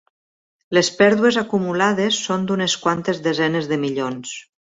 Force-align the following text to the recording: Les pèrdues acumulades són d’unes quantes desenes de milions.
Les 0.77 0.87
pèrdues 1.01 1.37
acumulades 1.41 2.17
són 2.29 2.47
d’unes 2.51 2.77
quantes 2.87 3.23
desenes 3.29 3.71
de 3.73 3.79
milions. 3.87 4.35